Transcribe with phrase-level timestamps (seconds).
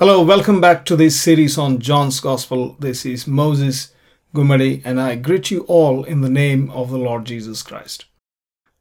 [0.00, 2.74] Hello, welcome back to this series on John's Gospel.
[2.78, 3.92] This is Moses
[4.34, 8.06] Gumadi, and I greet you all in the name of the Lord Jesus Christ.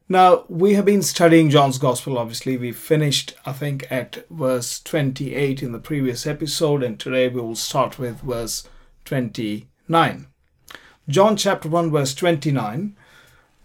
[0.07, 2.17] Now, we have been studying John's Gospel.
[2.17, 7.41] Obviously, we finished, I think, at verse 28 in the previous episode, and today we
[7.41, 8.65] will start with verse
[9.03, 10.27] 29.
[11.09, 12.95] John chapter 1, verse 29.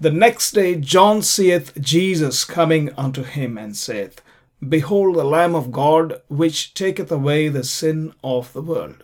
[0.01, 4.21] The next day John seeth Jesus coming unto him, and saith,
[4.69, 9.03] Behold the Lamb of God, which taketh away the sin of the world.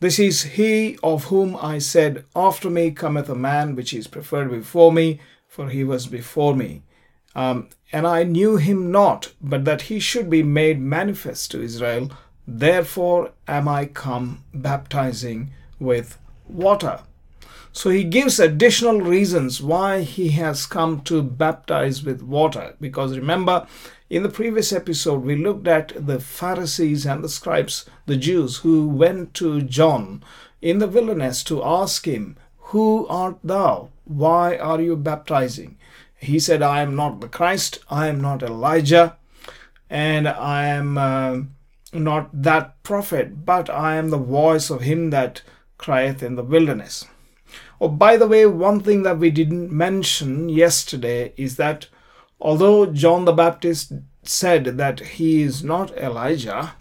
[0.00, 4.50] This is he of whom I said, After me cometh a man which is preferred
[4.50, 6.82] before me, for he was before me.
[7.34, 12.10] Um, and I knew him not, but that he should be made manifest to Israel.
[12.46, 16.18] Therefore am I come baptizing with
[16.48, 17.00] water.
[17.72, 22.74] So he gives additional reasons why he has come to baptize with water.
[22.80, 23.66] Because remember,
[24.10, 28.88] in the previous episode, we looked at the Pharisees and the scribes, the Jews, who
[28.88, 30.24] went to John
[30.60, 33.90] in the wilderness to ask him, Who art thou?
[34.04, 35.78] Why are you baptizing?
[36.18, 39.16] He said, I am not the Christ, I am not Elijah,
[39.88, 41.42] and I am uh,
[41.92, 45.42] not that prophet, but I am the voice of him that
[45.78, 47.04] crieth in the wilderness.
[47.80, 51.86] Oh, by the way, one thing that we didn't mention yesterday is that
[52.40, 56.74] although John the Baptist said that he is not Elijah,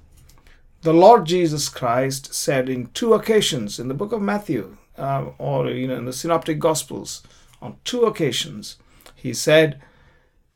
[0.81, 5.69] the Lord Jesus Christ said in two occasions in the book of Matthew uh, or
[5.69, 7.21] you know in the synoptic gospels
[7.61, 8.77] on two occasions
[9.15, 9.81] he said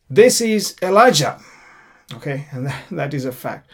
[0.09, 1.39] this is Elijah.
[2.13, 3.69] Okay and that, is a fact.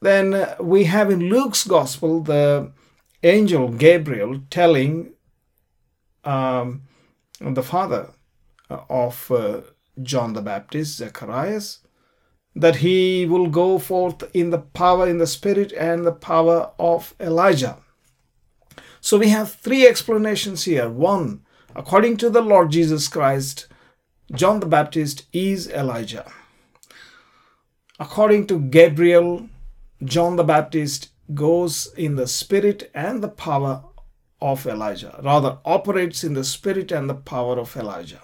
[0.00, 2.72] Then uh, we have in Luke's gospel the
[3.22, 5.12] angel Gabriel telling
[6.24, 6.82] um,
[7.40, 8.10] the father
[8.68, 9.60] of uh,
[10.00, 11.80] John the Baptist, Zacharias,
[12.54, 17.14] that he will go forth in the power, in the spirit, and the power of
[17.18, 17.78] Elijah.
[19.00, 20.88] So we have three explanations here.
[20.88, 21.42] One,
[21.74, 23.66] according to the Lord Jesus Christ,
[24.32, 26.30] John the Baptist is Elijah.
[27.98, 29.48] According to Gabriel,
[30.04, 33.84] John the Baptist goes in the spirit and the power
[34.40, 38.20] of Elijah, rather, operates in the spirit and the power of Elijah.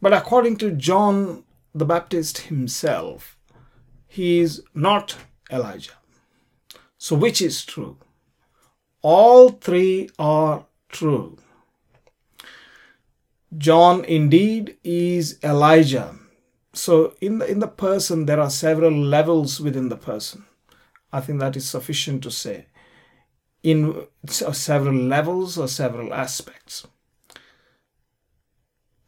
[0.00, 1.44] But according to John
[1.74, 3.36] the Baptist himself,
[4.06, 5.16] he is not
[5.50, 5.92] Elijah.
[6.96, 7.98] So, which is true?
[9.02, 11.38] All three are true.
[13.56, 16.16] John indeed is Elijah.
[16.74, 20.44] So, in the, in the person, there are several levels within the person.
[21.12, 22.66] I think that is sufficient to say.
[23.62, 26.86] In uh, several levels or several aspects.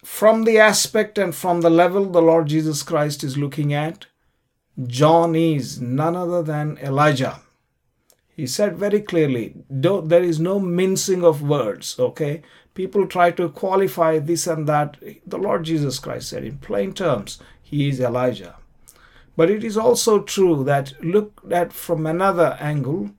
[0.02, 4.06] From the aspect and from the level the Lord Jesus Christ is looking at,
[4.86, 7.40] John is none other than Elijah.
[8.34, 12.42] He said very clearly, there is no mincing of words, okay?
[12.72, 14.96] People try to qualify this and that.
[15.26, 18.56] The Lord Jesus Christ said in plain terms, He is Elijah.
[19.36, 23.10] But it is also true that looked at from another angle,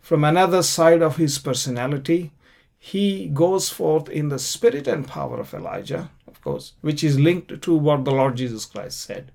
[0.00, 2.32] from another side of his personality,
[2.78, 7.62] he goes forth in the spirit and power of Elijah, of course, which is linked
[7.62, 9.32] to what the Lord Jesus Christ said.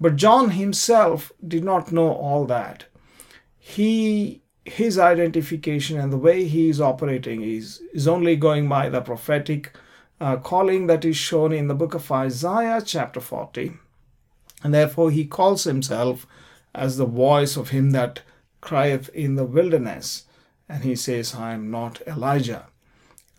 [0.00, 2.84] But John himself did not know all that.
[3.58, 9.02] He his identification and the way he is operating is, is only going by the
[9.02, 9.76] prophetic
[10.20, 13.74] uh, calling that is shown in the book of Isaiah, chapter 40
[14.64, 16.26] and therefore he calls himself
[16.74, 18.22] as the voice of him that
[18.62, 20.24] crieth in the wilderness.
[20.66, 22.66] And he says, I am not Elijah.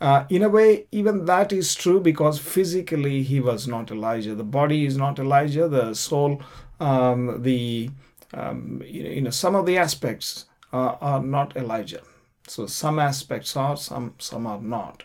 [0.01, 4.35] Uh, in a way, even that is true because physically he was not Elijah.
[4.35, 5.67] The body is not Elijah.
[5.69, 6.41] The soul,
[6.79, 7.89] um, the
[8.33, 12.01] um, you know, some of the aspects are, are not Elijah.
[12.47, 15.03] So some aspects are, some some are not.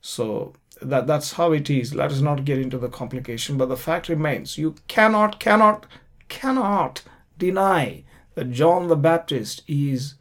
[0.00, 3.76] So that that's how it is let us not get into the complication but the
[3.76, 5.86] fact remains you cannot cannot
[6.28, 7.02] cannot
[7.38, 8.02] deny
[8.34, 10.14] that john the baptist is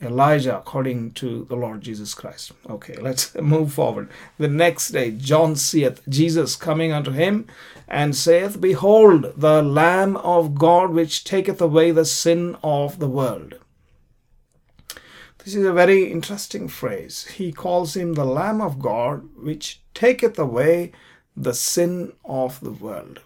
[0.00, 4.08] elijah according to the lord jesus christ okay let's move forward
[4.38, 7.46] the next day john seeth jesus coming unto him
[7.88, 13.54] and saith behold the lamb of god which taketh away the sin of the world
[15.48, 17.26] this is a very interesting phrase.
[17.26, 20.92] He calls him the Lamb of God, which taketh away
[21.34, 23.20] the sin of the world.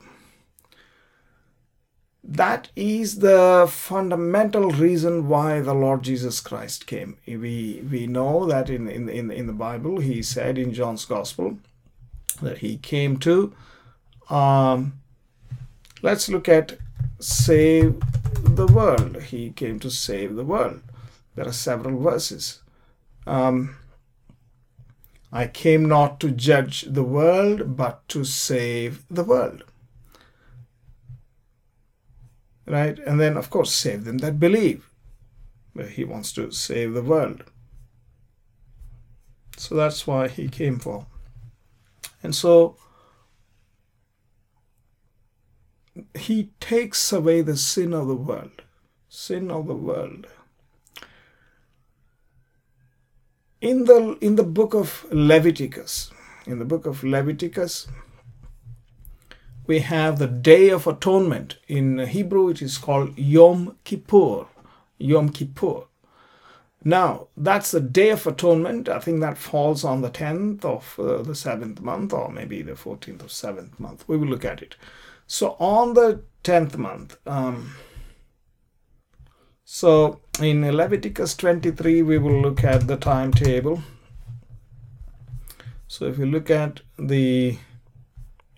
[2.25, 7.19] That is the fundamental reason why the Lord Jesus Christ came.
[7.27, 11.59] We, we know that in, in, in, in the Bible, he said in John's Gospel
[12.41, 13.53] that he came to.
[14.31, 15.01] Um,
[16.01, 16.79] let's look at
[17.19, 18.01] save
[18.43, 19.23] the world.
[19.23, 20.81] He came to save the world.
[21.35, 22.61] There are several verses.
[23.27, 23.77] Um,
[25.33, 29.65] I came not to judge the world, but to save the world.
[32.67, 32.99] Right?
[32.99, 34.89] And then, of course, save them that believe.
[35.91, 37.45] He wants to save the world.
[39.57, 41.07] So that's why he came for.
[42.23, 42.77] And so
[46.15, 48.63] he takes away the sin of the world.
[49.09, 50.27] Sin of the world.
[53.61, 56.11] In the in the book of Leviticus,
[56.47, 57.87] in the book of Leviticus,
[59.67, 61.57] we have the Day of Atonement.
[61.69, 64.47] In Hebrew, it is called Yom Kippur.
[64.99, 65.85] Yom Kippur.
[66.85, 68.89] Now, that's the Day of Atonement.
[68.89, 72.73] I think that falls on the 10th of uh, the seventh month, or maybe the
[72.73, 74.05] 14th of seventh month.
[74.09, 74.75] We will look at it.
[75.29, 77.75] So, on the 10th month, um,
[79.65, 83.83] so in Leviticus 23, we will look at the timetable.
[85.87, 87.59] So, if you look at the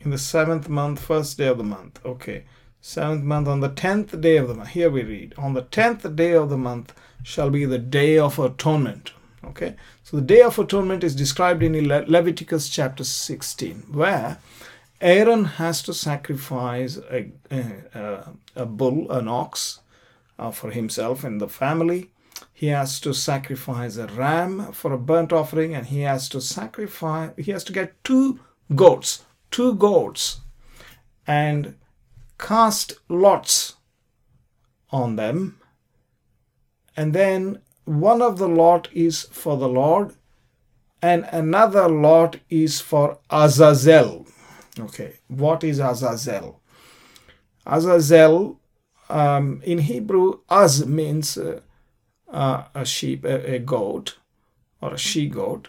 [0.04, 2.44] in the seventh month, first day of the month, okay,
[2.80, 4.70] seventh month on the tenth day of the month.
[4.70, 8.38] Here we read, on the tenth day of the month shall be the day of
[8.38, 9.12] atonement.
[9.44, 14.38] Okay, so the day of atonement is described in Le- Leviticus chapter 16, where
[15.00, 18.24] Aaron has to sacrifice a, a,
[18.56, 19.80] a bull, an ox,
[20.38, 22.10] uh, for himself and the family.
[22.52, 27.30] He has to sacrifice a ram for a burnt offering, and he has to sacrifice,
[27.36, 28.40] he has to get two
[28.74, 29.24] goats,
[29.54, 30.40] two goats,
[31.26, 31.74] and
[32.38, 33.74] cast lots
[34.90, 35.38] on them
[36.96, 40.14] and then one of the lot is for the Lord,
[41.02, 44.26] and another lot is for Azazel.
[44.78, 46.60] Okay, what is Azazel?
[47.66, 48.58] Azazel
[49.08, 51.60] um, in Hebrew, Az means uh,
[52.28, 54.16] uh, a sheep, a, a, goat,
[54.80, 55.68] or a she goat.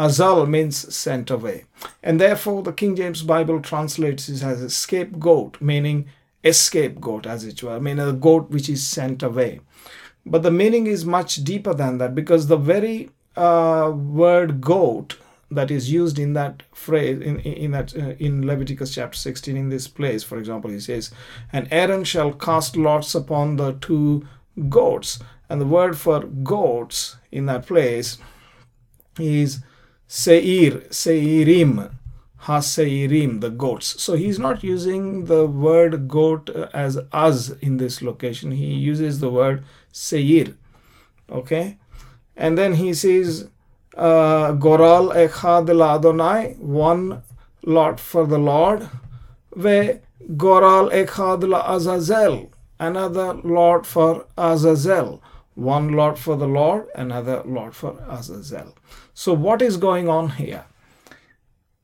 [0.00, 1.64] Azal means sent away.
[2.02, 6.06] And therefore, the King James Bible translates it as a scapegoat, meaning
[6.42, 9.60] a scapegoat, as it were, I mean a goat which is sent away.
[10.24, 15.18] But the meaning is much deeper than that because the very uh, word goat
[15.50, 19.68] that is used in that phrase in in that uh, in Leviticus chapter 16 in
[19.68, 21.10] this place for example he says
[21.52, 24.26] and Aaron shall cast lots upon the two
[24.68, 25.18] goats
[25.48, 28.18] and the word for goats in that place
[29.18, 29.60] is
[30.18, 31.74] seir seirim
[32.46, 34.02] haseirim the goats.
[34.02, 38.50] So he's not using the word goat uh, as us in this location.
[38.50, 39.62] He uses the word
[39.92, 40.54] seir
[41.30, 41.78] okay?
[42.36, 43.48] And then he says
[43.96, 47.22] uh, Goral Echad Adonai, one
[47.62, 48.88] lot for the Lord,
[49.54, 50.00] ve
[50.36, 51.42] Goral Echad
[51.74, 55.22] Azazel, another lot for Azazel,
[55.60, 58.74] one lot for the Lord, another lot for Azazel.
[59.12, 60.64] So what is going on here?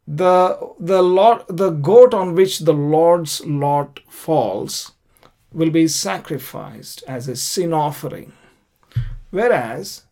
[0.08, 4.92] The the lot the goat on which the Lord's lot falls
[5.52, 8.32] will be sacrificed as a sin offering.
[9.30, 10.04] Whereas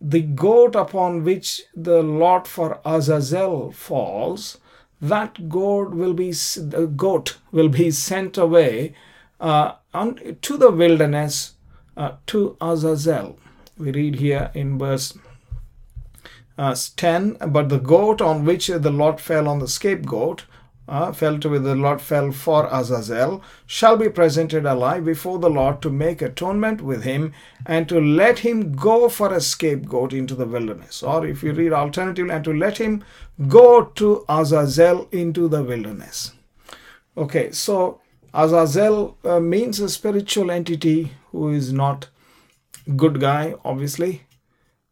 [0.00, 4.58] the goat upon which the lot for Azazel falls,
[5.00, 8.94] that goat will be the goat will be sent away
[9.40, 11.54] uh, on, to the wilderness
[11.96, 13.38] uh, to Azazel.
[13.78, 15.16] We read here in verse
[16.58, 20.44] uh, 10 but the goat on which the lot fell on the scapegoat
[20.92, 25.80] uh, fell to the lot fell for Azazel, shall be presented alive before the Lord
[25.82, 27.32] to make atonement with him
[27.64, 31.02] and to let him go for a scapegoat into the wilderness.
[31.02, 33.04] Or if you read alternatively, and to let him
[33.48, 36.32] go to Azazel into the wilderness.
[37.16, 38.01] Okay, so
[38.34, 42.08] Azazel uh, means a spiritual entity who is not
[42.96, 44.22] good guy, obviously,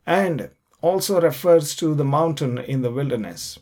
[0.07, 0.51] and
[0.83, 3.59] also refers to the mountain in the wilderness,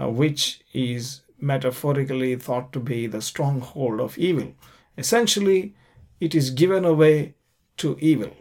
[0.00, 4.52] uh, which is metaphorically thought to be the stronghold of evil.
[4.96, 5.74] Essentially,
[6.20, 7.34] it is given away
[7.76, 8.32] to evil.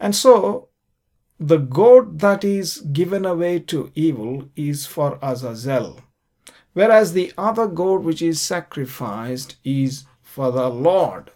[0.00, 0.68] And so,
[1.38, 6.00] the goat that is given away to evil is for Azazel,
[6.76, 11.30] whereas the other goat which is sacrificed is for the Lord.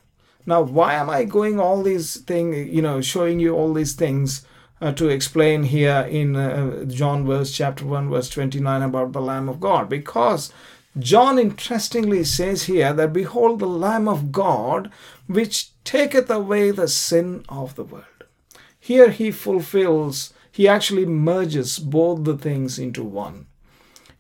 [0.45, 4.45] Now, why am I going all these things, you know, showing you all these things
[4.83, 9.49] uh, to explain here in uh, John verse chapter 1 verse 29 about the lamb
[9.49, 10.53] of God because
[10.99, 14.93] John interestingly says here that behold the lamb of God
[15.27, 18.05] which taketh away the sin of the world.
[18.79, 23.47] Here he fulfills he actually merges both the things into one.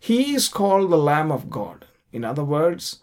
[0.00, 1.86] He is called the lamb of God.
[2.12, 2.98] In other words,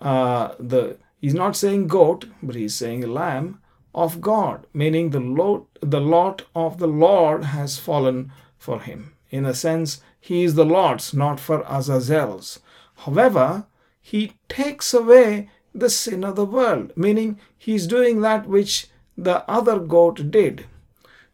[0.00, 3.60] uh, the He's not saying goat, but he's saying lamb
[3.94, 9.14] of God, meaning the lot, the lot of the Lord has fallen for him.
[9.30, 12.60] In a sense, he is the Lord's, not for Azazel's.
[12.96, 13.66] However,
[14.00, 19.78] he takes away the sin of the world, meaning he's doing that which the other
[19.78, 20.66] goat did.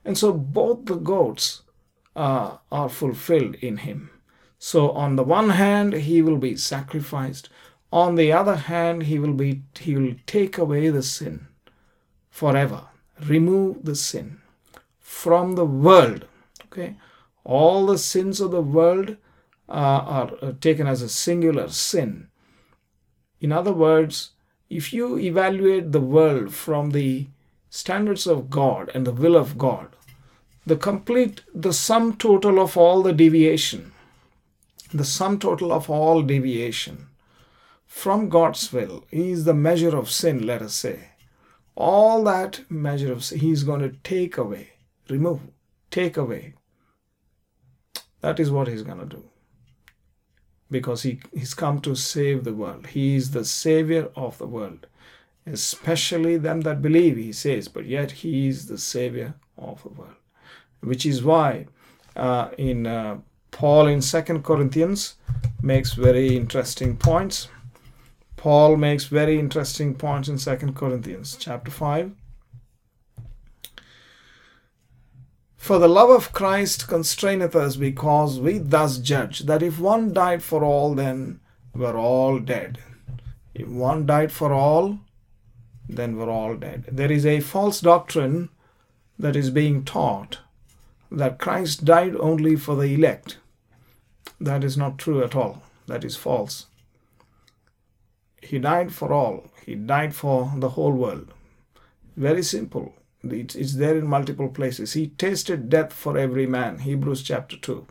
[0.04, 1.62] And so both the goats
[2.14, 4.11] uh, are fulfilled in him.
[4.64, 7.49] So on the one hand, he will be sacrificed.
[7.92, 11.49] On the other hand, he will be he will take away the sin
[12.31, 12.83] forever.
[13.26, 14.40] Remove the sin
[15.00, 16.26] from the world.
[16.66, 16.95] Okay,
[17.42, 19.16] all the sins of the world
[19.69, 22.28] uh, are uh, taken as a singular sin.
[23.40, 24.31] In other words,
[24.71, 27.26] if you evaluate the world from the
[27.69, 29.88] standards of God and the will of God,
[30.64, 33.92] the complete, the sum total of all the deviation,
[34.93, 37.09] the sum total of all deviation
[37.87, 41.11] from God's will is the measure of sin, let us say.
[41.77, 44.71] All that measure of sin, He is going to take away,
[45.09, 45.41] remove,
[45.91, 46.55] take away.
[48.21, 49.25] That is what He's going to do.
[50.71, 52.89] Because he, He's come to save the world.
[52.89, 54.87] He is the Savior of the world,
[55.47, 60.17] especially them that believe, He says, but yet He is the Savior of the world.
[60.81, 61.67] Which is why
[62.17, 63.19] uh, in uh,
[63.53, 65.15] Paul in Second Corinthians
[65.63, 67.49] makes very interesting points.
[68.37, 72.11] Paul makes very interesting points in Second Corinthians chapter 5.
[75.57, 80.43] For the love of Christ constraineth us, because we thus judge that if one died
[80.43, 81.39] for all, then
[81.73, 82.81] we're all dead.
[83.55, 84.99] If one died for all,
[85.89, 86.87] then we're all dead.
[86.91, 88.49] There is a false doctrine
[89.21, 90.41] that is being taught
[91.13, 93.39] that Christ died only for the elect.
[94.43, 95.63] That is not true at all.
[95.87, 96.67] That is false.
[98.43, 99.53] He died for all.
[99.65, 101.33] He died for the whole world.
[102.17, 102.93] Very simple.
[103.23, 104.95] It's there in multiple places.
[104.95, 106.81] He tasted death for every man.
[106.81, 107.87] Hebrews chapter 2.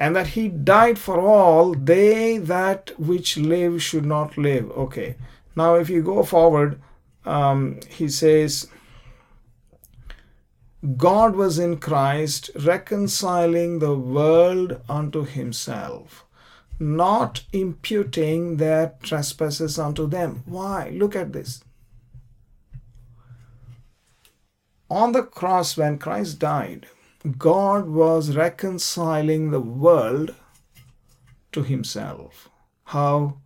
[0.00, 4.68] And that he died for all, they that which live should not live.
[4.72, 5.14] Okay.
[5.54, 6.82] Now, if you go forward,
[7.24, 8.66] um, he says,
[10.84, 16.26] God was in Christ reconciling the world unto himself,
[16.78, 20.42] not imputing their trespasses unto them.
[20.44, 20.90] Why?
[20.90, 21.64] Look at this.
[24.90, 26.86] On the cross, when Christ died,
[27.38, 30.34] God was reconciling the world
[31.52, 32.50] to himself.
[32.84, 33.38] How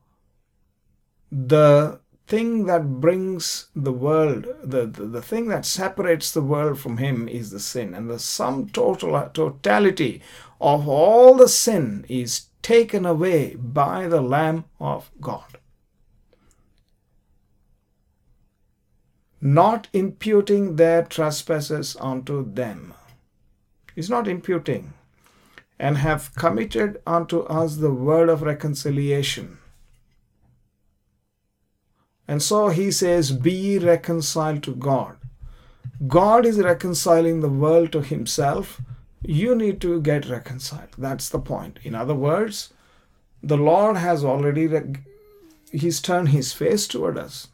[1.31, 6.99] the thing that brings the world, the, the, the thing that separates the world from
[6.99, 7.95] Him is the sin.
[7.95, 10.21] And the sum total, totality
[10.61, 15.59] of all the sin is taken away by the Lamb of God.
[19.41, 22.93] Not imputing their trespasses unto them.
[23.95, 24.93] He's not imputing.
[25.79, 29.59] And have committed unto us the word of reconciliation
[32.29, 35.17] and so he says, Be reconciled to God.
[36.07, 38.81] God is reconciling the world to himself.
[39.23, 40.91] You need to get reconciled.
[40.97, 41.81] That's the point.
[41.83, 42.73] In other words,
[43.43, 44.69] the Lord has already,
[45.73, 47.49] He's turned His face toward us.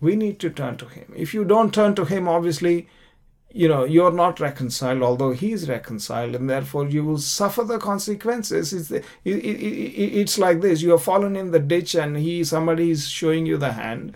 [0.00, 1.12] We need to turn to Him.
[1.16, 2.88] If you don't turn to Him, obviously,
[3.56, 7.78] you know you're not reconciled although he is reconciled and therefore you will suffer the
[7.78, 8.72] consequences.
[8.72, 12.18] It's, the, it, it, it, it's like this you have fallen in the ditch and
[12.18, 14.14] he somebody is showing you the hand.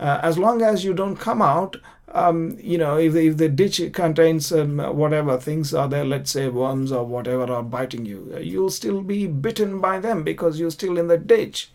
[0.00, 1.76] Uh, as long as you don't come out
[2.12, 6.32] um, you know if the, if the ditch contains um, whatever things are there let's
[6.32, 10.58] say worms or whatever are biting you uh, you'll still be bitten by them because
[10.58, 11.70] you're still in the ditch.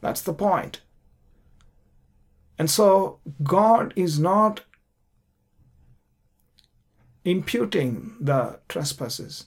[0.00, 0.80] That's the point.
[2.58, 4.60] And so god is not
[7.24, 9.46] imputing the trespasses.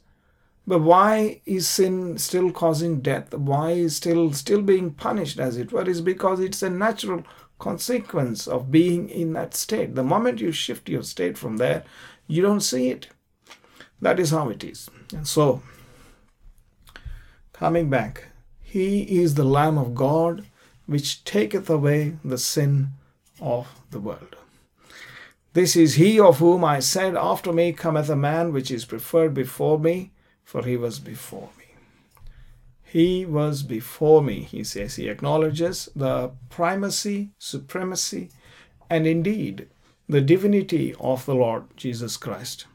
[0.65, 3.34] But why is sin still causing death?
[3.34, 5.88] Why is still still being punished as it were?
[5.88, 7.24] Is because it's a natural
[7.60, 9.96] consequence of being in that state.
[9.96, 11.84] The moment you shift your state from there,
[12.27, 13.08] you don't see it.
[14.01, 14.89] That is how it is.
[15.13, 15.62] And so,
[17.51, 18.25] coming back,
[18.62, 20.46] He is the Lamb of God
[20.86, 22.89] which taketh away the sin
[23.39, 24.36] of the world.
[25.54, 29.34] This is he of whom I said, After me cometh a man which is preferred
[29.34, 30.12] before me,
[30.44, 31.64] for he was before me.
[32.82, 34.96] He was before me, he says.
[34.96, 38.30] He acknowledges the primacy, supremacy,
[38.90, 39.68] and indeed
[40.10, 42.66] the divinity of the Lord Jesus Christ.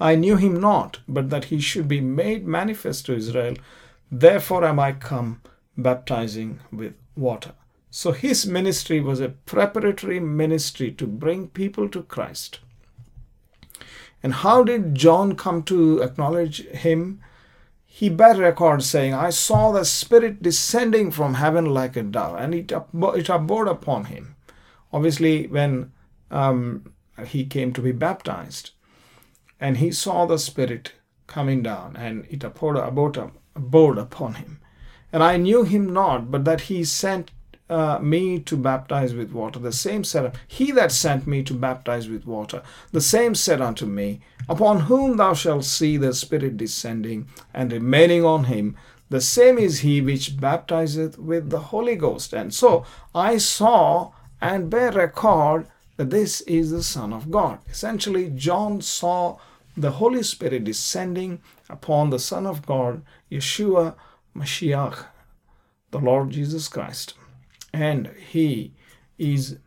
[0.00, 3.54] I knew him not, but that he should be made manifest to Israel.
[4.10, 5.40] Therefore am I come
[5.76, 7.52] baptizing with water.
[7.98, 12.60] So his ministry was a preparatory ministry to bring people to Christ.
[14.22, 17.22] And how did John come to acknowledge him?
[17.86, 22.54] He bear record saying, I saw the Spirit descending from heaven like a dove, and
[22.54, 24.36] it, it abode upon him.
[24.92, 25.90] Obviously, when
[26.30, 26.92] um,
[27.26, 28.72] he came to be baptized,
[29.58, 30.92] and he saw the Spirit
[31.26, 34.60] coming down, and it abode, abode, abode upon him.
[35.14, 37.30] And I knew him not, but that he sent
[37.68, 39.58] uh, me to baptize with water.
[39.58, 43.86] The same said, He that sent me to baptize with water, the same said unto
[43.86, 48.76] me, Upon whom thou shalt see the Spirit descending and remaining on him,
[49.08, 52.32] the same is he which baptizeth with the Holy Ghost.
[52.32, 57.58] And so I saw and bear record that this is the Son of God.
[57.70, 59.38] Essentially, John saw
[59.76, 63.94] the Holy Spirit descending upon the Son of God, Yeshua
[64.36, 65.06] Mashiach,
[65.90, 67.14] the Lord Jesus Christ.
[67.76, 68.72] And he
[69.18, 69.58] is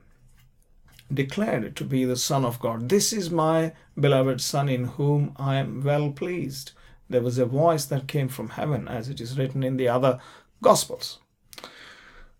[1.13, 2.89] declared to be the Son of God.
[2.89, 6.71] This is my beloved Son in whom I am well pleased.
[7.07, 10.19] There was a voice that came from heaven, as it is written in the other
[10.63, 11.19] Gospels.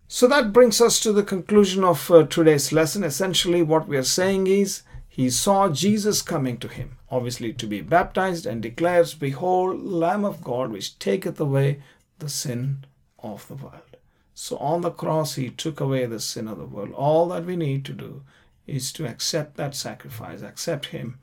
[0.08, 3.04] So that brings us to the conclusion of uh, today's lesson.
[3.04, 7.82] Essentially, what we are saying is he saw Jesus coming to him, obviously to be
[7.82, 11.84] baptized, and declares, Behold, Lamb of God, which taketh away
[12.18, 12.86] the sin
[13.20, 13.98] of the world.
[14.34, 16.94] So on the cross, he took away the sin of the world.
[16.94, 18.24] All that we need to do
[18.68, 21.20] is to accept that sacrifice, accept him,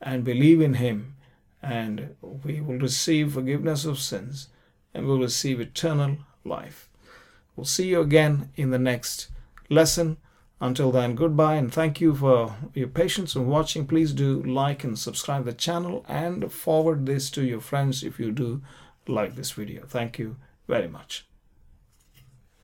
[0.00, 1.16] and believe in him,
[1.62, 4.48] and we will receive forgiveness of sins
[4.92, 6.88] and will receive eternal life.
[7.56, 9.28] We'll see you again in the next
[9.68, 10.18] lesson.
[10.60, 13.86] Until then, goodbye and thank you for your patience in watching.
[13.86, 18.30] Please do like and subscribe the channel and forward this to your friends if you
[18.30, 18.62] do
[19.06, 19.84] like this video.
[19.86, 21.26] Thank you very much.